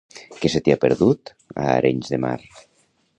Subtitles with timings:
[0.45, 1.31] Què se t'hi ha perdut,
[1.65, 2.37] a Arenys de Mar?